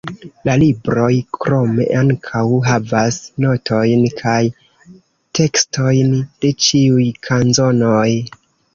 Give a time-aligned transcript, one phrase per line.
[0.47, 4.37] La libroj krome ankaŭ havas notojn kaj
[5.43, 8.11] tekstojn de ĉiuj kanzonoj.